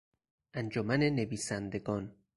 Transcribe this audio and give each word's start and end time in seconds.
انجمن 0.53 1.03
نویسندگان 1.15 2.15